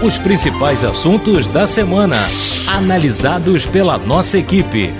Os 0.00 0.16
principais 0.16 0.84
assuntos 0.84 1.48
da 1.48 1.66
semana, 1.66 2.14
analisados 2.68 3.66
pela 3.66 3.98
nossa 3.98 4.38
equipe. 4.38 4.92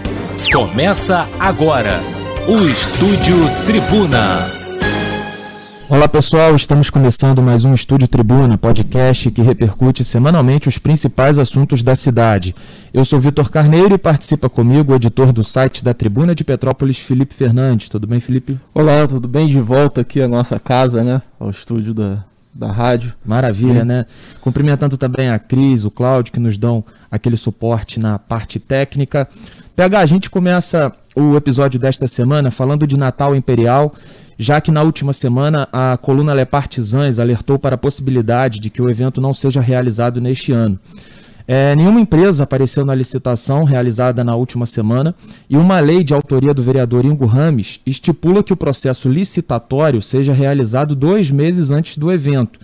Começa 0.53 1.29
agora 1.39 2.01
o 2.49 2.67
Estúdio 2.67 3.37
Tribuna. 3.65 4.45
Olá 5.89 6.09
pessoal, 6.09 6.57
estamos 6.57 6.91
começando 6.91 7.41
mais 7.41 7.65
um 7.65 7.75
Estúdio 7.75 8.09
Tribuna, 8.09 8.59
podcast 8.59 9.31
que 9.31 9.41
repercute 9.41 10.03
semanalmente 10.03 10.67
os 10.67 10.79
principais 10.79 11.39
assuntos 11.39 11.81
da 11.81 11.95
cidade. 11.95 12.53
Eu 12.93 13.05
sou 13.05 13.21
Vitor 13.21 13.53
Carneiro 13.53 13.95
e 13.95 13.99
participa 13.99 14.51
comigo 14.51 14.93
o 14.93 14.97
editor 14.97 15.33
do 15.33 15.45
site 15.45 15.85
da 15.85 15.95
Tribuna 15.95 16.35
de 16.35 16.43
Petrópolis, 16.43 16.99
Felipe 16.99 17.35
Fernandes. 17.35 17.89
Tudo 17.89 18.09
bem, 18.09 18.19
Felipe? 18.19 18.59
Olá, 18.75 19.07
tudo 19.07 19.29
bem? 19.29 19.47
De 19.47 19.61
volta 19.61 20.01
aqui 20.01 20.21
à 20.21 20.27
nossa 20.27 20.59
casa, 20.59 21.05
né? 21.05 21.23
Ao 21.39 21.51
estúdio 21.51 21.95
da, 21.95 22.25
da 22.55 22.71
rádio. 22.71 23.15
Maravilha, 23.25 23.85
né? 23.85 24.07
Cumprimentando 24.41 24.97
também 24.97 25.31
a 25.31 25.39
Cris, 25.39 25.85
o 25.85 25.91
Cláudio, 25.91 26.33
que 26.33 26.41
nos 26.41 26.59
dão 26.59 26.85
aquele 27.11 27.37
suporte 27.37 28.01
na 28.01 28.19
parte 28.19 28.59
técnica. 28.59 29.29
PH, 29.75 29.99
a 30.01 30.07
gente 30.07 30.31
começa 30.31 30.93
o 31.15 31.37
episódio 31.37 31.79
desta 31.79 32.07
semana 32.07 32.51
falando 32.51 32.87
de 32.87 32.97
Natal 32.97 33.35
Imperial 33.35 33.95
já 34.39 34.61
que 34.61 34.71
na 34.71 34.83
última 34.83 35.13
semana 35.13 35.69
a 35.73 35.99
coluna 36.01 36.33
Le 36.33 36.47
Partisans 36.47 37.19
alertou 37.19 37.59
para 37.59 37.75
a 37.75 37.79
possibilidade 37.79 38.61
de 38.61 38.71
que 38.71 38.81
o 38.81 38.89
evento 38.89 39.21
não 39.21 39.35
seja 39.35 39.61
realizado 39.61 40.21
neste 40.21 40.53
ano. 40.53 40.79
É, 41.51 41.75
nenhuma 41.75 41.99
empresa 41.99 42.45
apareceu 42.45 42.85
na 42.85 42.95
licitação 42.95 43.65
realizada 43.65 44.23
na 44.23 44.37
última 44.37 44.67
semana 44.67 45.15
e 45.49 45.57
uma 45.57 45.81
lei 45.81 46.05
de 46.05 46.13
autoria 46.13 46.53
do 46.53 46.63
vereador 46.63 47.07
Ingo 47.07 47.25
Rames 47.25 47.81
estipula 47.87 48.43
que 48.43 48.53
o 48.53 48.57
processo 48.57 49.09
licitatório 49.09 50.03
seja 50.03 50.35
realizado 50.35 50.95
dois 50.95 51.31
meses 51.31 51.71
antes 51.71 51.97
do 51.97 52.13
evento. 52.13 52.61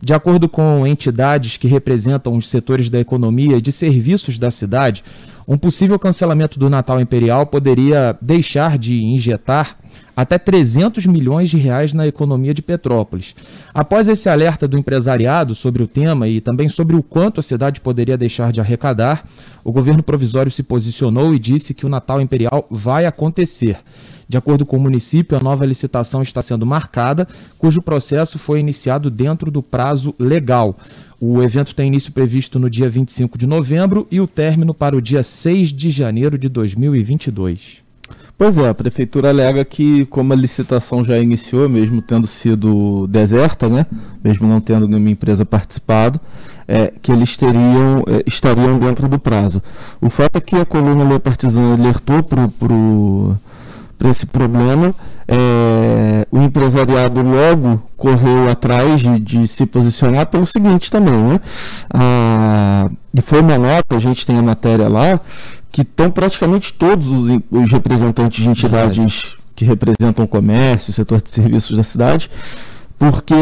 De 0.00 0.14
acordo 0.14 0.48
com 0.48 0.86
entidades 0.86 1.56
que 1.56 1.66
representam 1.66 2.36
os 2.36 2.48
setores 2.48 2.88
da 2.88 3.00
economia 3.00 3.56
e 3.56 3.60
de 3.60 3.72
serviços 3.72 4.38
da 4.38 4.52
cidade, 4.52 5.02
um 5.46 5.58
possível 5.58 5.98
cancelamento 5.98 6.60
do 6.60 6.70
Natal 6.70 7.00
Imperial 7.00 7.44
poderia 7.44 8.16
deixar 8.22 8.78
de 8.78 9.02
injetar 9.02 9.76
até 10.18 10.36
300 10.36 11.06
milhões 11.06 11.48
de 11.48 11.56
reais 11.56 11.94
na 11.94 12.04
economia 12.04 12.52
de 12.52 12.60
Petrópolis. 12.60 13.36
Após 13.72 14.08
esse 14.08 14.28
alerta 14.28 14.66
do 14.66 14.76
empresariado 14.76 15.54
sobre 15.54 15.80
o 15.80 15.86
tema 15.86 16.26
e 16.26 16.40
também 16.40 16.68
sobre 16.68 16.96
o 16.96 17.04
quanto 17.04 17.38
a 17.38 17.42
cidade 17.42 17.80
poderia 17.80 18.18
deixar 18.18 18.50
de 18.50 18.60
arrecadar, 18.60 19.24
o 19.62 19.70
governo 19.70 20.02
provisório 20.02 20.50
se 20.50 20.64
posicionou 20.64 21.32
e 21.32 21.38
disse 21.38 21.72
que 21.72 21.86
o 21.86 21.88
Natal 21.88 22.20
Imperial 22.20 22.66
vai 22.68 23.06
acontecer. 23.06 23.78
De 24.28 24.36
acordo 24.36 24.66
com 24.66 24.76
o 24.76 24.80
município, 24.80 25.38
a 25.38 25.40
nova 25.40 25.64
licitação 25.64 26.20
está 26.20 26.42
sendo 26.42 26.66
marcada, 26.66 27.28
cujo 27.56 27.80
processo 27.80 28.40
foi 28.40 28.58
iniciado 28.58 29.12
dentro 29.12 29.52
do 29.52 29.62
prazo 29.62 30.12
legal. 30.18 30.76
O 31.20 31.40
evento 31.44 31.76
tem 31.76 31.86
início 31.86 32.10
previsto 32.10 32.58
no 32.58 32.68
dia 32.68 32.90
25 32.90 33.38
de 33.38 33.46
novembro 33.46 34.04
e 34.10 34.20
o 34.20 34.26
término 34.26 34.74
para 34.74 34.96
o 34.96 35.00
dia 35.00 35.22
6 35.22 35.72
de 35.72 35.90
janeiro 35.90 36.36
de 36.36 36.48
2022. 36.48 37.86
Pois 38.38 38.56
é, 38.56 38.68
a 38.68 38.74
prefeitura 38.74 39.30
alega 39.30 39.64
que, 39.64 40.06
como 40.06 40.32
a 40.32 40.36
licitação 40.36 41.02
já 41.02 41.18
iniciou, 41.18 41.68
mesmo 41.68 42.00
tendo 42.00 42.24
sido 42.28 43.08
deserta, 43.08 43.68
né, 43.68 43.84
mesmo 44.22 44.46
não 44.46 44.60
tendo 44.60 44.86
nenhuma 44.86 45.10
empresa 45.10 45.44
participado, 45.44 46.20
é, 46.68 46.92
que 47.02 47.10
eles 47.10 47.36
teriam, 47.36 48.04
é, 48.06 48.22
estariam 48.24 48.78
dentro 48.78 49.08
do 49.08 49.18
prazo. 49.18 49.60
O 50.00 50.08
fato 50.08 50.36
é 50.36 50.40
que 50.40 50.54
a 50.54 50.64
coluna 50.64 51.02
Le 51.02 51.18
Partisan 51.18 51.74
alertou 51.74 52.22
para 52.22 52.48
esse 54.06 54.26
problema, 54.26 54.94
é, 55.26 56.26
o 56.30 56.40
empresariado 56.40 57.20
logo 57.22 57.82
correu 57.96 58.48
atrás 58.48 59.00
de, 59.00 59.18
de, 59.18 59.48
se 59.48 59.66
posicionar 59.66 60.26
pelo 60.26 60.46
seguinte 60.46 60.90
também, 60.90 61.14
né? 61.14 61.40
Ah, 61.92 62.88
e 63.12 63.20
foi 63.20 63.40
uma 63.40 63.58
nota, 63.58 63.96
a 63.96 63.98
gente 63.98 64.24
tem 64.24 64.38
a 64.38 64.42
matéria 64.42 64.88
lá, 64.88 65.20
que 65.72 65.82
estão 65.82 66.10
praticamente 66.10 66.72
todos 66.72 67.08
os, 67.08 67.40
os, 67.50 67.70
representantes 67.70 68.42
de 68.42 68.48
entidades 68.48 69.36
que 69.56 69.64
representam 69.64 70.24
o 70.24 70.28
comércio, 70.28 70.90
o 70.90 70.94
setor 70.94 71.20
de 71.20 71.30
serviços 71.30 71.76
da 71.76 71.82
cidade, 71.82 72.30
porque 72.98 73.34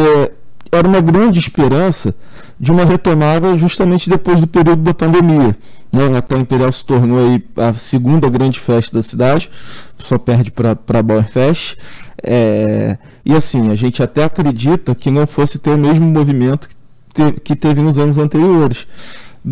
era 0.70 0.86
uma 0.86 1.00
grande 1.00 1.38
esperança 1.38 2.14
de 2.58 2.72
uma 2.72 2.84
retomada 2.84 3.56
justamente 3.56 4.08
depois 4.08 4.40
do 4.40 4.46
período 4.46 4.82
da 4.82 4.94
pandemia. 4.94 5.56
Né? 5.92 6.04
O 6.04 6.10
Natal 6.10 6.38
Imperial 6.38 6.72
se 6.72 6.84
tornou 6.84 7.18
aí 7.18 7.44
a 7.56 7.74
segunda 7.74 8.28
grande 8.28 8.58
festa 8.58 8.96
da 8.96 9.02
cidade, 9.02 9.50
só 9.98 10.18
perde 10.18 10.50
para 10.50 10.70
a 10.72 11.02
Bauerfest. 11.02 11.76
É, 12.22 12.96
e 13.24 13.34
assim, 13.34 13.70
a 13.70 13.74
gente 13.74 14.02
até 14.02 14.24
acredita 14.24 14.94
que 14.94 15.10
não 15.10 15.26
fosse 15.26 15.58
ter 15.58 15.70
o 15.70 15.78
mesmo 15.78 16.06
movimento 16.06 16.68
que, 16.68 16.74
te, 17.14 17.40
que 17.40 17.56
teve 17.56 17.80
nos 17.80 17.98
anos 17.98 18.18
anteriores 18.18 18.86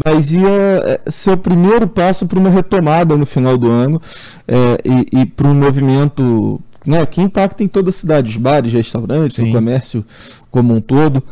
mas 0.04 0.32
ia 0.32 0.48
é, 0.48 1.00
ser 1.08 1.30
o 1.30 1.36
primeiro 1.36 1.86
passo 1.86 2.26
para 2.26 2.36
uma 2.36 2.50
retomada 2.50 3.16
no 3.16 3.24
final 3.24 3.56
do 3.56 3.70
ano 3.70 4.02
é, 4.48 4.78
e, 4.84 5.20
e 5.20 5.26
para 5.26 5.46
um 5.46 5.54
movimento 5.54 6.60
né, 6.86 7.04
que 7.06 7.20
impacta 7.20 7.62
em 7.62 7.68
toda 7.68 7.90
a 7.90 7.92
cidade, 7.92 8.30
os 8.30 8.36
bares, 8.36 8.72
restaurantes, 8.72 9.36
Sim. 9.36 9.50
o 9.50 9.52
comércio 9.52 10.04
como 10.50 10.74
um 10.74 10.80
todo 10.80 11.22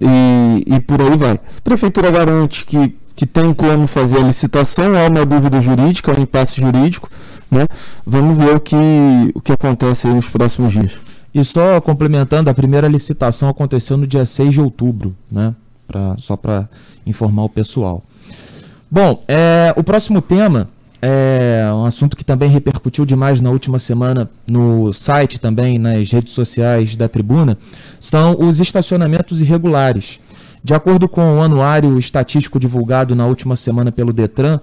e, 0.00 0.64
e 0.66 0.80
por 0.80 1.00
aí 1.00 1.16
vai. 1.16 1.34
A 1.34 1.60
prefeitura 1.62 2.10
garante 2.10 2.64
que, 2.64 2.94
que 3.14 3.26
tem 3.26 3.52
como 3.52 3.86
fazer 3.86 4.18
a 4.18 4.22
licitação, 4.22 4.96
há 4.96 5.06
uma 5.06 5.24
dúvida 5.24 5.60
jurídica, 5.60 6.18
um 6.18 6.22
impasse 6.22 6.60
jurídico, 6.60 7.10
né? 7.50 7.66
Vamos 8.06 8.38
ver 8.38 8.56
o 8.56 8.60
que, 8.60 8.76
o 9.34 9.40
que 9.40 9.52
acontece 9.52 10.06
nos 10.08 10.28
próximos 10.28 10.72
dias. 10.72 10.98
E 11.32 11.44
só 11.44 11.80
complementando, 11.80 12.50
a 12.50 12.54
primeira 12.54 12.88
licitação 12.88 13.48
aconteceu 13.48 13.96
no 13.96 14.06
dia 14.06 14.26
6 14.26 14.54
de 14.54 14.60
outubro, 14.60 15.14
né? 15.30 15.54
Pra, 15.86 16.16
só 16.18 16.36
para 16.36 16.68
informar 17.06 17.44
o 17.44 17.48
pessoal. 17.48 18.02
Bom, 18.90 19.22
é, 19.28 19.72
o 19.76 19.84
próximo 19.84 20.20
tema 20.20 20.68
é 21.02 21.70
um 21.72 21.84
assunto 21.84 22.16
que 22.16 22.24
também 22.24 22.50
repercutiu 22.50 23.06
demais 23.06 23.40
na 23.40 23.50
última 23.50 23.78
semana 23.78 24.28
no 24.46 24.92
site 24.92 25.40
também, 25.40 25.78
nas 25.78 26.10
redes 26.10 26.32
sociais 26.34 26.94
da 26.96 27.08
tribuna, 27.08 27.56
são 27.98 28.36
os 28.38 28.60
estacionamentos 28.60 29.40
irregulares. 29.40 30.20
De 30.62 30.74
acordo 30.74 31.08
com 31.08 31.38
o 31.38 31.42
anuário 31.42 31.98
estatístico 31.98 32.60
divulgado 32.60 33.14
na 33.14 33.26
última 33.26 33.56
semana 33.56 33.90
pelo 33.90 34.12
Detran, 34.12 34.60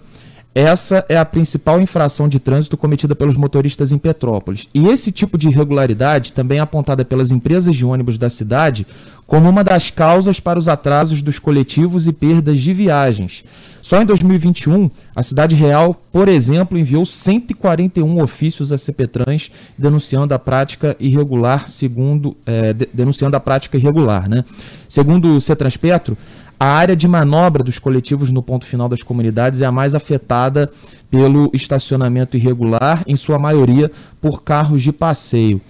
essa 0.59 1.05
é 1.07 1.15
a 1.15 1.23
principal 1.23 1.79
infração 1.79 2.27
de 2.27 2.39
trânsito 2.39 2.75
cometida 2.75 3.15
pelos 3.15 3.37
motoristas 3.37 3.91
em 3.91 3.97
Petrópolis. 3.99 4.67
E 4.73 4.87
esse 4.87 5.11
tipo 5.11 5.37
de 5.37 5.49
irregularidade 5.49 6.33
também 6.33 6.57
é 6.57 6.61
apontada 6.61 7.05
pelas 7.05 7.31
empresas 7.31 7.75
de 7.75 7.85
ônibus 7.85 8.17
da 8.17 8.27
cidade 8.27 8.87
como 9.27 9.47
uma 9.47 9.63
das 9.63 9.91
causas 9.91 10.39
para 10.39 10.57
os 10.57 10.67
atrasos 10.67 11.21
dos 11.21 11.37
coletivos 11.37 12.07
e 12.07 12.13
perdas 12.13 12.59
de 12.59 12.73
viagens. 12.73 13.43
Só 13.83 14.01
em 14.01 14.05
2021, 14.05 14.89
a 15.15 15.21
Cidade 15.21 15.53
Real, 15.53 15.93
por 16.11 16.27
exemplo, 16.27 16.77
enviou 16.77 17.05
141 17.05 18.21
ofícios 18.21 18.71
a 18.71 18.77
CPTrans 18.77 19.51
denunciando 19.77 20.33
a 20.33 20.39
prática 20.39 20.95
irregular, 20.99 21.67
segundo 21.67 22.35
é, 22.45 22.73
denunciando 22.73 23.37
a 23.37 23.39
prática 23.39 23.77
irregular, 23.77 24.27
né? 24.27 24.43
Segundo 24.89 25.35
o 25.35 25.41
Cetraspetro, 25.41 26.17
a 26.59 26.65
área 26.65 26.95
de 26.95 27.07
manobra 27.07 27.63
dos 27.63 27.77
coletivos 27.77 28.29
no 28.29 28.41
ponto 28.41 28.65
final 28.65 28.89
das 28.89 29.03
comunidades 29.03 29.61
é 29.61 29.65
a 29.65 29.71
mais 29.71 29.93
afetada 29.93 30.71
pelo 31.09 31.49
estacionamento 31.53 32.35
irregular, 32.35 33.03
em 33.07 33.15
sua 33.15 33.37
maioria 33.37 33.91
por 34.19 34.43
carros 34.43 34.81
de 34.81 34.91
passeio 34.91 35.61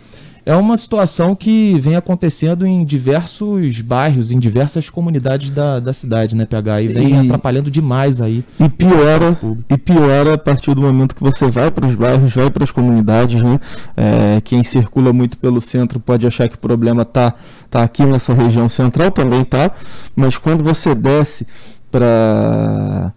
é 0.47 0.56
uma 0.56 0.78
situação 0.78 1.35
que 1.35 1.78
vem 1.78 1.97
acontecendo 1.97 2.66
em 2.66 2.85
diversos 2.85 3.81
bairros, 3.81 4.31
em 4.31 4.40
diversas 4.40 4.90
comunidades 4.90 5.52
da, 5.52 5.78
da 5.81 5.91
cidade, 5.91 6.38
né, 6.38 6.46
PH? 6.46 6.81
E 6.84 6.88
vem 6.88 7.09
e, 7.09 7.18
atrapalhando 7.18 7.69
demais 7.69 8.22
aí. 8.22 8.46
E 8.58 8.69
piora, 8.69 9.38
e 9.69 9.78
piora 9.78 10.35
a 10.35 10.38
partir 10.38 10.74
do 10.74 10.81
momento 10.81 11.13
que 11.13 11.22
você 11.22 11.52
vai 11.52 11.69
para 11.69 11.85
os 11.85 11.96
bairros, 11.96 12.34
vai 12.34 12.50
para 12.50 12.63
as 12.63 12.72
comunidades, 12.72 13.41
né? 13.41 13.59
É, 13.97 14.40
quem 14.40 14.63
circula 14.63 15.12
muito 15.12 15.38
pelo 15.38 15.59
centro 15.59 16.00
pode 16.00 16.25
achar 16.25 16.47
que 16.47 16.56
o 16.56 16.59
problema 16.59 17.02
está 17.02 17.34
tá 17.69 17.84
aqui 17.84 18.06
nessa 18.06 18.34
região 18.34 18.69
central, 18.69 19.12
também 19.12 19.43
tá, 19.43 19.70
mas 20.16 20.38
quando 20.38 20.64
você 20.64 20.96
desce 20.96 21.46
para 21.91 23.11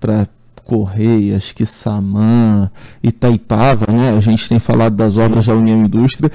para 0.00 0.26
Correias, 0.64 1.52
Quissamã, 1.52 2.70
Itaipava, 3.02 3.92
né? 3.92 4.10
A 4.10 4.20
gente 4.20 4.48
tem 4.48 4.58
falado 4.58 4.96
das 4.96 5.16
obras 5.16 5.44
Sim. 5.44 5.50
da 5.50 5.56
União 5.56 5.78
Indústria 5.78 6.30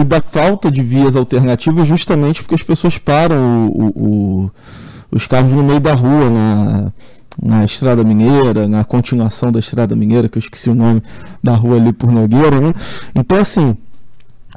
e 0.00 0.04
da 0.04 0.20
falta 0.20 0.70
de 0.70 0.82
vias 0.82 1.16
alternativas 1.16 1.86
justamente 1.88 2.42
porque 2.42 2.54
as 2.54 2.62
pessoas 2.62 2.98
param 2.98 3.68
o, 3.68 3.92
o, 3.96 4.50
os 5.10 5.26
carros 5.26 5.52
no 5.52 5.62
meio 5.62 5.80
da 5.80 5.94
rua, 5.94 6.30
na, 6.30 6.92
na 7.42 7.64
Estrada 7.64 8.02
Mineira, 8.04 8.66
na 8.68 8.84
continuação 8.84 9.50
da 9.50 9.58
Estrada 9.58 9.96
Mineira, 9.96 10.28
que 10.28 10.38
eu 10.38 10.40
esqueci 10.40 10.70
o 10.70 10.74
nome 10.74 11.02
da 11.42 11.54
rua 11.54 11.76
ali 11.76 11.92
por 11.92 12.10
Nogueira. 12.10 12.60
Né? 12.60 12.72
Então, 13.14 13.38
assim, 13.38 13.76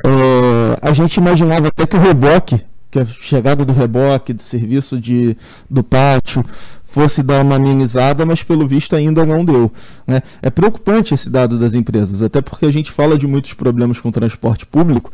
é, 0.04 0.80
a 0.82 0.94
gente 0.94 1.18
imaginava 1.18 1.68
até 1.68 1.86
que 1.86 1.96
o 1.96 2.00
reboque 2.00 2.62
que 2.92 3.00
a 3.00 3.06
chegada 3.06 3.64
do 3.64 3.74
reboque, 3.74 4.34
do 4.34 4.42
serviço 4.42 5.00
de, 5.00 5.38
do 5.70 5.84
pátio, 5.84 6.44
fosse 6.84 7.22
dar 7.22 7.44
uma 7.44 7.60
minimizada, 7.60 8.26
mas 8.26 8.42
pelo 8.42 8.68
visto 8.68 8.96
ainda 8.96 9.24
não 9.24 9.46
deu. 9.46 9.72
Né? 10.08 10.22
É 10.42 10.50
preocupante 10.50 11.14
esse 11.14 11.30
dado 11.30 11.60
das 11.60 11.76
empresas, 11.76 12.24
até 12.24 12.42
porque 12.42 12.66
a 12.66 12.72
gente 12.72 12.92
fala 12.92 13.16
de 13.18 13.28
muitos 13.28 13.54
problemas 13.54 14.00
com 14.00 14.12
transporte 14.12 14.66
público, 14.66 15.12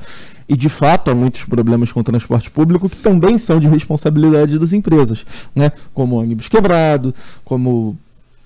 e 0.48 0.56
de 0.56 0.70
fato 0.70 1.12
há 1.12 1.16
muitos 1.16 1.44
problemas 1.44 1.92
com 1.92 2.02
transporte 2.02 2.50
público 2.50 2.88
que 2.88 2.98
também 2.98 3.38
são 3.38 3.60
de 3.60 3.68
responsabilidade 3.68 4.58
das 4.58 4.72
empresas, 4.72 5.26
né? 5.54 5.72
como 5.94 6.16
ônibus 6.16 6.48
quebrado, 6.48 7.14
como 7.44 7.98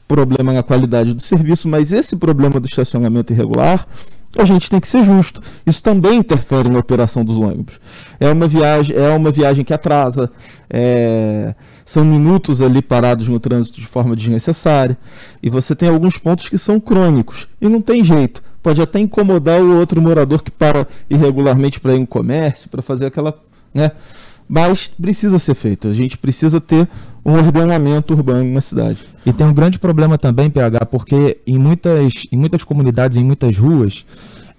problema 0.07 0.51
na 0.51 0.63
qualidade 0.63 1.13
do 1.13 1.21
serviço, 1.21 1.67
mas 1.69 1.91
esse 1.91 2.15
problema 2.15 2.59
do 2.59 2.65
estacionamento 2.65 3.31
irregular 3.31 3.85
a 4.37 4.45
gente 4.45 4.69
tem 4.69 4.79
que 4.79 4.87
ser 4.87 5.03
justo. 5.03 5.41
Isso 5.65 5.81
também 5.81 6.19
interfere 6.19 6.69
na 6.69 6.79
operação 6.79 7.23
dos 7.25 7.37
ônibus. 7.37 7.79
É 8.19 8.29
uma 8.29 8.47
viagem, 8.47 8.95
é 8.95 9.09
uma 9.09 9.31
viagem 9.31 9.65
que 9.65 9.73
atrasa, 9.73 10.29
é, 10.69 11.55
são 11.85 12.05
minutos 12.05 12.61
ali 12.61 12.81
parados 12.81 13.27
no 13.27 13.39
trânsito 13.39 13.79
de 13.79 13.87
forma 13.87 14.15
desnecessária, 14.15 14.97
e 15.41 15.49
você 15.49 15.75
tem 15.75 15.89
alguns 15.89 16.17
pontos 16.17 16.47
que 16.47 16.57
são 16.57 16.79
crônicos, 16.79 17.47
e 17.59 17.67
não 17.67 17.81
tem 17.81 18.03
jeito. 18.03 18.43
Pode 18.61 18.81
até 18.81 18.99
incomodar 18.99 19.61
o 19.61 19.77
outro 19.79 20.01
morador 20.01 20.43
que 20.43 20.51
para 20.51 20.85
irregularmente 21.09 21.79
para 21.79 21.95
ir 21.95 21.99
no 21.99 22.07
comércio, 22.07 22.69
para 22.69 22.81
fazer 22.81 23.05
aquela. 23.05 23.39
Né? 23.73 23.91
Mas 24.49 24.87
precisa 24.87 25.37
ser 25.37 25.53
feito. 25.53 25.87
A 25.87 25.93
gente 25.93 26.17
precisa 26.17 26.59
ter 26.59 26.87
um 27.23 27.33
ordenamento 27.33 28.15
urbano 28.15 28.51
na 28.51 28.61
cidade. 28.61 28.97
E 29.23 29.31
tem 29.31 29.45
um 29.45 29.53
grande 29.53 29.77
problema 29.77 30.17
também, 30.17 30.49
PH, 30.49 30.87
porque 30.87 31.37
em 31.45 31.59
muitas, 31.59 32.25
em 32.31 32.35
muitas 32.35 32.63
comunidades, 32.63 33.15
em 33.15 33.23
muitas 33.23 33.55
ruas, 33.55 34.03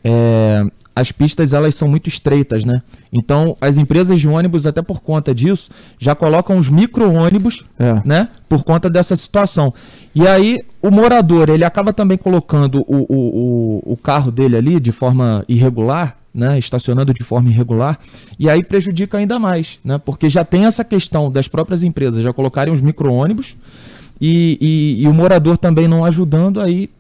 é, 0.04 0.64
as 0.94 1.10
pistas 1.10 1.52
elas 1.52 1.74
são 1.74 1.88
muito 1.88 2.08
estreitas, 2.08 2.64
né? 2.64 2.82
Então, 3.12 3.56
as 3.60 3.78
empresas 3.78 4.20
de 4.20 4.28
ônibus, 4.28 4.66
até 4.66 4.80
por 4.80 5.00
conta 5.00 5.34
disso, 5.34 5.70
já 5.98 6.14
colocam 6.14 6.58
os 6.58 6.68
micro-ônibus, 6.68 7.64
é. 7.78 8.00
né? 8.04 8.28
Por 8.48 8.62
conta 8.62 8.88
dessa 8.88 9.16
situação. 9.16 9.74
E 10.14 10.28
aí, 10.28 10.60
o 10.80 10.90
morador, 10.90 11.48
ele 11.48 11.64
acaba 11.64 11.92
também 11.92 12.16
colocando 12.16 12.84
o, 12.86 12.96
o, 12.96 13.82
o, 13.88 13.92
o 13.94 13.96
carro 13.96 14.30
dele 14.30 14.56
ali 14.56 14.78
de 14.78 14.92
forma 14.92 15.44
irregular, 15.48 16.16
né, 16.34 16.58
estacionando 16.58 17.12
de 17.12 17.22
forma 17.22 17.48
irregular, 17.48 17.98
e 18.38 18.48
aí 18.48 18.62
prejudica 18.62 19.18
ainda 19.18 19.38
mais, 19.38 19.78
né, 19.84 19.98
porque 19.98 20.30
já 20.30 20.44
tem 20.44 20.64
essa 20.64 20.84
questão 20.84 21.30
das 21.30 21.48
próprias 21.48 21.82
empresas 21.82 22.22
já 22.22 22.32
colocarem 22.32 22.72
os 22.72 22.80
micro-ônibus 22.80 23.56
e, 24.20 24.58
e, 24.60 25.02
e, 25.02 25.08
o 25.08 25.14
morador 25.14 25.56
também 25.56 25.88
não 25.88 26.04
ajudando 26.04 26.60
aí. 26.60 26.90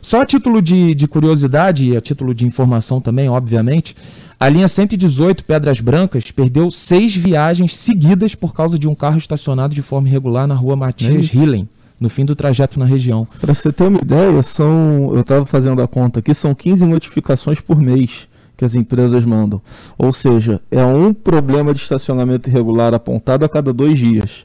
Só 0.00 0.22
a 0.22 0.26
título 0.26 0.62
de, 0.62 0.94
de 0.94 1.06
curiosidade 1.06 1.86
e 1.86 1.96
a 1.96 2.00
título 2.00 2.34
de 2.34 2.46
informação 2.46 3.02
também, 3.02 3.28
obviamente, 3.28 3.94
a 4.38 4.48
linha 4.48 4.66
118 4.66 5.44
Pedras 5.44 5.80
Brancas 5.80 6.30
perdeu 6.30 6.70
seis 6.70 7.14
viagens 7.14 7.76
seguidas 7.76 8.34
por 8.34 8.54
causa 8.54 8.78
de 8.78 8.88
um 8.88 8.94
carro 8.94 9.18
estacionado 9.18 9.74
de 9.74 9.82
forma 9.82 10.08
irregular 10.08 10.46
na 10.46 10.54
rua 10.54 10.74
Matias 10.74 11.30
é 11.30 11.36
Hillen 11.36 11.68
no 12.00 12.08
fim 12.08 12.24
do 12.24 12.34
trajeto 12.34 12.78
na 12.78 12.86
região. 12.86 13.28
Para 13.38 13.52
você 13.52 13.70
ter 13.70 13.84
uma 13.84 13.98
ideia, 14.00 14.42
são, 14.42 15.12
eu 15.12 15.20
estava 15.20 15.44
fazendo 15.44 15.82
a 15.82 15.86
conta 15.86 16.20
aqui, 16.20 16.32
são 16.32 16.54
15 16.54 16.86
notificações 16.86 17.60
por 17.60 17.78
mês 17.78 18.26
que 18.60 18.64
as 18.66 18.74
empresas 18.74 19.24
mandam. 19.24 19.58
Ou 19.96 20.12
seja, 20.12 20.60
é 20.70 20.84
um 20.84 21.14
problema 21.14 21.72
de 21.72 21.80
estacionamento 21.80 22.50
irregular 22.50 22.92
apontado 22.92 23.42
a 23.42 23.48
cada 23.48 23.72
dois 23.72 23.98
dias. 23.98 24.44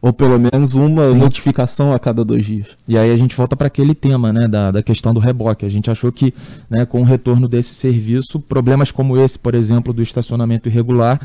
Ou 0.00 0.14
pelo 0.14 0.38
menos 0.38 0.72
uma 0.72 1.08
Sim. 1.08 1.18
notificação 1.18 1.92
a 1.92 1.98
cada 1.98 2.24
dois 2.24 2.46
dias. 2.46 2.68
E 2.88 2.96
aí 2.96 3.10
a 3.10 3.16
gente 3.18 3.36
volta 3.36 3.54
para 3.54 3.66
aquele 3.66 3.94
tema 3.94 4.32
né, 4.32 4.48
da, 4.48 4.70
da 4.70 4.82
questão 4.82 5.12
do 5.12 5.20
reboque. 5.20 5.66
A 5.66 5.68
gente 5.68 5.90
achou 5.90 6.10
que 6.10 6.32
né, 6.70 6.86
com 6.86 7.02
o 7.02 7.04
retorno 7.04 7.46
desse 7.46 7.74
serviço, 7.74 8.40
problemas 8.40 8.90
como 8.90 9.18
esse, 9.18 9.38
por 9.38 9.54
exemplo, 9.54 9.92
do 9.92 10.02
estacionamento 10.02 10.66
irregular, 10.66 11.20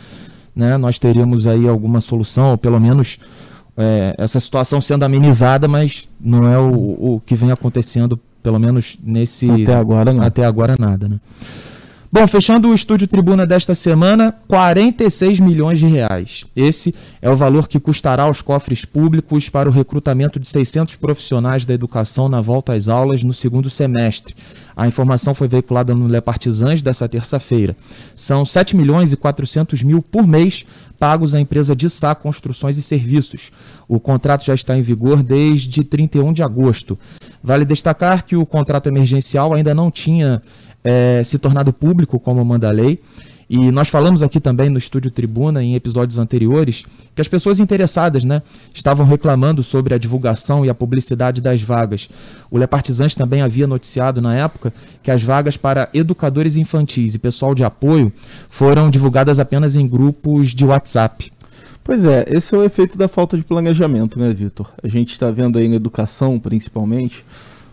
né, 0.54 0.76
nós 0.76 1.00
teríamos 1.00 1.48
aí 1.48 1.70
alguma 1.70 2.02
solução, 2.02 2.52
ou 2.52 2.58
pelo 2.58 2.82
menos 2.82 3.18
é, 3.78 4.14
essa 4.18 4.42
situação 4.42 4.82
sendo 4.82 5.04
amenizada, 5.04 5.70
mas 5.70 6.06
não 6.20 6.46
é 6.46 6.60
o, 6.60 7.16
o 7.16 7.22
que 7.26 7.34
vem 7.34 7.50
acontecendo 7.50 8.20
pelo 8.42 8.60
menos 8.60 8.98
nesse. 9.04 9.50
Até 9.50 9.76
agora 9.76 10.14
não. 10.14 10.24
Até 10.24 10.46
agora 10.46 10.76
nada, 10.78 11.08
né? 11.08 11.20
Bom, 12.12 12.28
fechando 12.28 12.70
o 12.70 12.74
estúdio 12.74 13.08
Tribuna 13.08 13.46
desta 13.46 13.76
semana, 13.76 14.34
46 14.48 15.40
milhões 15.40 15.78
de 15.78 15.86
reais. 15.86 16.44
Esse 16.56 16.96
é 17.22 17.30
o 17.30 17.38
valor 17.38 17.68
que 17.68 17.80
custará 17.80 18.24
aos 18.24 18.42
cofres 18.42 18.84
públicos 18.84 19.48
para 19.48 19.70
o 19.70 19.72
recrutamento 19.72 20.40
de 20.40 20.48
600 20.48 20.96
profissionais 20.96 21.68
da 21.68 21.74
educação 21.76 22.28
na 22.28 22.42
volta 22.42 22.74
às 22.74 22.88
aulas 22.88 23.24
no 23.24 23.32
segundo 23.32 23.70
semestre. 23.70 24.34
A 24.76 24.88
informação 24.88 25.36
foi 25.36 25.48
veiculada 25.48 25.94
no 25.94 26.08
Le 26.08 26.20
Partisans 26.20 26.82
dessa 26.82 27.08
terça-feira. 27.08 27.78
São 28.16 28.44
7 28.44 28.76
milhões 28.76 29.14
e 29.14 29.16
400 29.16 29.84
mil 29.84 30.02
por 30.02 30.26
mês 30.26 30.66
pagos 31.00 31.34
à 31.34 31.40
empresa 31.40 31.76
de 31.76 31.90
Sá 31.90 32.14
Construções 32.14 32.78
e 32.78 32.82
Serviços. 32.82 33.52
O 33.88 34.00
contrato 34.00 34.44
já 34.44 34.54
está 34.54 34.78
em 34.78 34.82
vigor 34.82 35.24
desde 35.24 35.84
31 35.84 36.34
de 36.34 36.44
agosto. 36.44 37.00
Vale 37.42 37.64
destacar 37.64 38.26
que 38.26 38.36
o 38.36 38.46
contrato 38.46 38.88
emergencial 38.88 39.54
ainda 39.54 39.74
não 39.74 39.90
tinha 39.90 40.42
é, 40.84 41.22
se 41.24 41.40
tornado 41.40 41.72
público, 41.72 42.20
como 42.20 42.44
manda 42.44 42.68
a 42.68 42.72
lei. 42.72 43.02
E 43.50 43.72
nós 43.72 43.90
falamos 43.90 44.22
aqui 44.22 44.40
também 44.40 44.70
no 44.70 44.78
Estúdio 44.78 45.10
Tribuna, 45.10 45.64
em 45.64 45.74
episódios 45.74 46.20
anteriores, 46.20 46.86
que 47.16 47.22
as 47.22 47.28
pessoas 47.28 47.60
interessadas 47.60 48.24
né, 48.24 48.44
estavam 48.72 49.08
reclamando 49.08 49.64
sobre 49.64 49.96
a 49.96 49.98
divulgação 49.98 50.64
e 50.64 50.70
a 50.70 50.76
publicidade 50.76 51.42
das 51.42 51.60
vagas. 51.60 52.08
O 52.52 52.60
Le 52.60 52.68
Partisans 52.68 53.16
também 53.16 53.42
havia 53.42 53.66
noticiado 53.66 54.22
na 54.22 54.36
época 54.36 54.72
que 55.02 55.10
as 55.10 55.24
vagas 55.24 55.58
para 55.58 55.90
educadores 55.96 56.58
infantis 56.58 57.16
e 57.16 57.20
pessoal 57.20 57.56
de 57.56 57.64
apoio 57.64 58.14
foram 58.50 58.88
divulgadas 58.88 59.40
apenas 59.40 59.76
em 59.76 59.88
grupos 59.88 60.50
de 60.50 60.64
WhatsApp. 60.64 61.32
Pois 61.84 62.06
é, 62.06 62.26
esse 62.30 62.54
é 62.54 62.58
o 62.58 62.64
efeito 62.64 63.00
da 63.00 63.08
falta 63.08 63.36
de 63.36 63.44
planejamento, 63.44 64.20
né, 64.20 64.32
Vitor? 64.32 64.72
A 64.84 64.88
gente 64.88 65.14
está 65.14 65.32
vendo 65.32 65.58
aí 65.58 65.68
na 65.68 65.76
educação, 65.76 66.40
principalmente, 66.40 67.26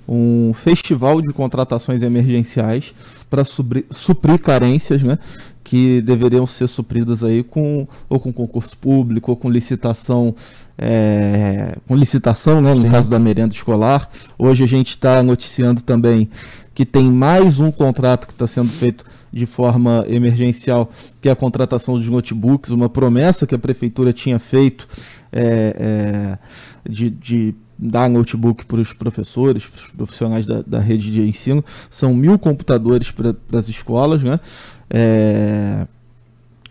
um 0.08 0.54
festival 0.54 1.20
de 1.20 1.34
contratações 1.34 2.02
emergenciais 2.02 2.94
para 3.28 3.42
suprir 3.44 4.38
carências, 4.40 5.02
né, 5.02 5.18
que 5.64 6.00
deveriam 6.00 6.46
ser 6.46 6.68
supridas 6.68 7.24
aí 7.24 7.42
com 7.42 7.86
ou 8.08 8.20
com 8.20 8.32
concurso 8.32 8.76
público 8.78 9.30
ou 9.32 9.36
com 9.36 9.50
licitação 9.50 10.34
é, 10.78 11.76
com 11.86 11.96
licitação, 11.96 12.60
né, 12.60 12.72
no 12.72 12.80
Sim. 12.80 12.90
caso 12.90 13.10
da 13.10 13.18
merenda 13.18 13.54
escolar. 13.54 14.10
Hoje 14.38 14.62
a 14.62 14.66
gente 14.66 14.90
está 14.90 15.22
noticiando 15.22 15.80
também 15.80 16.28
que 16.74 16.84
tem 16.84 17.10
mais 17.10 17.58
um 17.58 17.70
contrato 17.70 18.26
que 18.26 18.34
está 18.34 18.46
sendo 18.46 18.68
feito 18.68 19.04
de 19.32 19.46
forma 19.46 20.04
emergencial, 20.08 20.90
que 21.20 21.28
é 21.28 21.32
a 21.32 21.36
contratação 21.36 21.98
de 21.98 22.10
notebooks, 22.10 22.70
uma 22.70 22.88
promessa 22.88 23.46
que 23.46 23.54
a 23.54 23.58
prefeitura 23.58 24.12
tinha 24.12 24.38
feito 24.38 24.86
é, 25.32 25.76
é, 25.78 26.38
de, 26.88 27.10
de, 27.10 27.54
dar 27.78 28.08
notebook 28.08 28.64
para 28.64 28.80
os 28.80 28.92
professores, 28.92 29.66
para 29.66 29.80
os 29.80 29.86
profissionais 29.88 30.46
da, 30.46 30.62
da, 30.66 30.78
rede 30.78 31.10
de 31.10 31.22
ensino. 31.22 31.64
São 31.90 32.14
mil 32.14 32.38
computadores 32.38 33.10
para 33.10 33.34
as 33.52 33.68
escolas, 33.68 34.22
né? 34.22 34.40
É, 34.88 35.86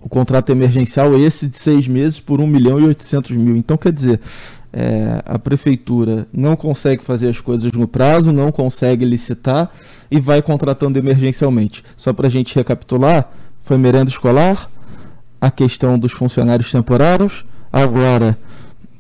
o 0.01 0.09
contrato 0.09 0.51
emergencial 0.51 1.15
é 1.15 1.19
esse 1.19 1.47
de 1.47 1.57
seis 1.57 1.87
meses 1.87 2.19
por 2.19 2.39
1 2.39 2.47
milhão 2.47 2.79
e 2.79 2.85
800 2.85 3.31
mil. 3.31 3.57
Então, 3.57 3.75
quer 3.75 3.91
dizer, 3.91 4.19
é, 4.71 5.21
a 5.25 5.39
prefeitura 5.39 6.27
não 6.33 6.55
consegue 6.55 7.03
fazer 7.03 7.29
as 7.29 7.39
coisas 7.39 7.71
no 7.71 7.87
prazo, 7.87 8.31
não 8.31 8.51
consegue 8.51 9.05
licitar 9.05 9.71
e 10.11 10.19
vai 10.19 10.41
contratando 10.41 10.99
emergencialmente. 10.99 11.83
Só 11.95 12.13
para 12.13 12.27
a 12.27 12.29
gente 12.29 12.53
recapitular, 12.53 13.31
foi 13.63 13.77
merenda 13.77 14.09
escolar, 14.11 14.69
a 15.39 15.49
questão 15.49 15.97
dos 15.97 16.11
funcionários 16.11 16.71
temporários, 16.71 17.45
agora 17.71 18.37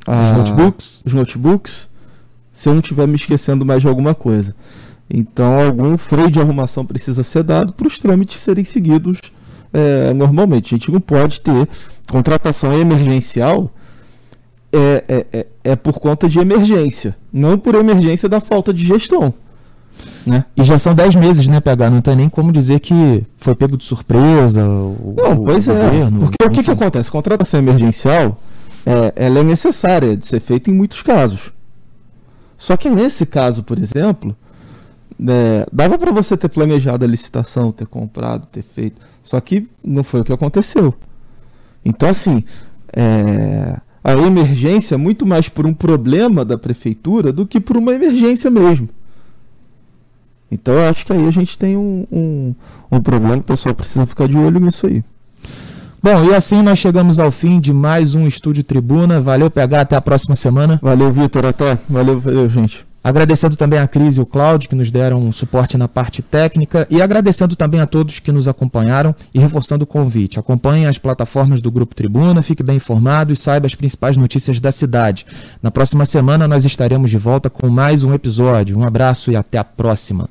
a, 0.07 0.23
os 0.23 0.37
notebooks, 0.37 1.03
os 1.05 1.13
notebooks, 1.13 1.89
se 2.55 2.67
eu 2.69 2.73
não 2.73 2.79
estiver 2.79 3.07
me 3.07 3.15
esquecendo 3.15 3.63
mais 3.63 3.81
de 3.81 3.87
alguma 3.87 4.15
coisa. 4.15 4.55
Então, 5.07 5.59
algum 5.59 5.95
freio 5.97 6.31
de 6.31 6.39
arrumação 6.39 6.83
precisa 6.83 7.21
ser 7.21 7.43
dado 7.43 7.73
para 7.73 7.85
os 7.85 7.99
trâmites 7.99 8.37
serem 8.37 8.63
seguidos 8.63 9.19
é, 9.71 10.13
normalmente. 10.13 10.73
A 10.73 10.77
gente 10.77 10.91
não 10.91 11.01
pode 11.01 11.41
ter 11.41 11.67
contratação 12.09 12.73
emergencial 12.73 13.69
é, 14.73 15.03
é, 15.07 15.25
é, 15.31 15.47
é 15.63 15.75
por 15.75 15.99
conta 15.99 16.27
de 16.27 16.39
emergência, 16.39 17.15
não 17.31 17.57
por 17.57 17.75
emergência 17.75 18.27
da 18.27 18.39
falta 18.39 18.73
de 18.73 18.85
gestão. 18.85 19.33
Né? 20.25 20.43
E 20.57 20.63
já 20.63 20.77
são 20.77 20.95
10 20.95 21.15
meses, 21.15 21.47
né, 21.47 21.59
PH? 21.59 21.89
Não 21.89 22.01
tem 22.01 22.15
nem 22.15 22.29
como 22.29 22.51
dizer 22.51 22.79
que 22.79 23.23
foi 23.37 23.53
pego 23.53 23.77
de 23.77 23.83
surpresa. 23.83 24.67
O, 24.67 25.15
não, 25.15 25.43
pois 25.43 25.67
o 25.67 25.71
é. 25.71 25.75
Governo, 25.75 26.19
porque 26.19 26.37
enfim. 26.41 26.51
o 26.51 26.55
que, 26.55 26.63
que 26.63 26.71
acontece? 26.71 27.11
Contratação 27.11 27.59
emergencial 27.59 28.39
é, 28.85 29.13
ela 29.15 29.39
é 29.39 29.43
necessária 29.43 30.17
de 30.17 30.25
ser 30.25 30.39
feita 30.39 30.69
em 30.69 30.73
muitos 30.73 31.01
casos. 31.01 31.51
Só 32.57 32.77
que 32.77 32.89
nesse 32.89 33.25
caso, 33.25 33.63
por 33.63 33.77
exemplo, 33.79 34.35
é, 35.27 35.65
dava 35.71 35.97
para 35.97 36.11
você 36.11 36.35
ter 36.35 36.49
planejado 36.49 37.05
a 37.05 37.07
licitação, 37.07 37.71
ter 37.71 37.87
comprado, 37.87 38.45
ter 38.47 38.63
feito. 38.63 39.01
Só 39.23 39.39
que 39.39 39.67
não 39.83 40.03
foi 40.03 40.21
o 40.21 40.23
que 40.23 40.33
aconteceu. 40.33 40.93
Então, 41.83 42.09
assim, 42.09 42.43
é, 42.93 43.77
a 44.03 44.13
emergência 44.13 44.97
muito 44.97 45.25
mais 45.25 45.49
por 45.49 45.65
um 45.65 45.73
problema 45.73 46.45
da 46.45 46.57
prefeitura 46.57 47.33
do 47.33 47.45
que 47.45 47.59
por 47.59 47.75
uma 47.75 47.91
emergência 47.91 48.51
mesmo. 48.51 48.87
Então 50.51 50.75
eu 50.75 50.87
acho 50.87 51.05
que 51.05 51.11
aí 51.11 51.27
a 51.27 51.31
gente 51.31 51.57
tem 51.57 51.75
um, 51.75 52.05
um, 52.11 52.55
um 52.91 53.01
problema, 53.01 53.37
o 53.37 53.43
pessoal 53.43 53.73
precisa 53.73 54.05
ficar 54.05 54.27
de 54.27 54.37
olho 54.37 54.59
nisso 54.59 54.85
aí. 54.85 55.03
Bom, 56.05 56.23
e 56.23 56.35
assim 56.35 56.61
nós 56.61 56.77
chegamos 56.77 57.17
ao 57.17 57.31
fim 57.31 57.59
de 57.59 57.73
mais 57.73 58.13
um 58.13 58.27
Estúdio 58.27 58.63
Tribuna. 58.63 59.19
Valeu, 59.19 59.49
PH, 59.49 59.81
até 59.81 59.95
a 59.95 60.01
próxima 60.01 60.35
semana. 60.35 60.79
Valeu, 60.79 61.11
Vitor, 61.11 61.43
até. 61.47 61.79
Valeu, 61.89 62.19
valeu, 62.19 62.47
gente. 62.47 62.85
Agradecendo 63.03 63.55
também 63.55 63.79
a 63.79 63.87
Cris 63.87 64.15
e 64.15 64.21
o 64.21 64.25
Cláudio, 64.25 64.69
que 64.69 64.75
nos 64.75 64.91
deram 64.91 65.17
um 65.17 65.31
suporte 65.31 65.79
na 65.79 65.87
parte 65.87 66.21
técnica, 66.21 66.85
e 66.91 67.01
agradecendo 67.01 67.55
também 67.55 67.79
a 67.79 67.87
todos 67.87 68.19
que 68.19 68.31
nos 68.31 68.47
acompanharam 68.47 69.15
e 69.33 69.39
reforçando 69.39 69.83
o 69.83 69.87
convite. 69.87 70.39
Acompanhe 70.39 70.85
as 70.85 70.99
plataformas 70.99 71.59
do 71.59 71.71
Grupo 71.71 71.95
Tribuna, 71.95 72.43
fique 72.43 72.61
bem 72.61 72.75
informado 72.75 73.33
e 73.33 73.35
saiba 73.35 73.65
as 73.65 73.73
principais 73.73 74.15
notícias 74.15 74.59
da 74.59 74.71
cidade. 74.71 75.25
Na 75.59 75.71
próxima 75.71 76.05
semana 76.05 76.47
nós 76.47 76.65
estaremos 76.65 77.09
de 77.09 77.17
volta 77.17 77.49
com 77.49 77.67
mais 77.67 78.03
um 78.03 78.13
episódio. 78.13 78.77
Um 78.77 78.85
abraço 78.85 79.31
e 79.31 79.35
até 79.35 79.57
a 79.57 79.63
próxima. 79.63 80.29